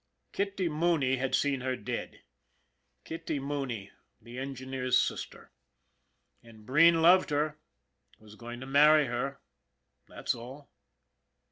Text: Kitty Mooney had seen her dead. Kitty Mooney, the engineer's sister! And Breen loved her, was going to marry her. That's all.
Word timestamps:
Kitty 0.33 0.67
Mooney 0.67 1.17
had 1.17 1.35
seen 1.35 1.61
her 1.61 1.75
dead. 1.75 2.23
Kitty 3.03 3.37
Mooney, 3.37 3.91
the 4.19 4.39
engineer's 4.39 4.99
sister! 4.99 5.51
And 6.41 6.65
Breen 6.65 7.03
loved 7.03 7.29
her, 7.29 7.59
was 8.17 8.33
going 8.33 8.61
to 8.61 8.65
marry 8.65 9.05
her. 9.05 9.39
That's 10.07 10.33
all. 10.33 10.71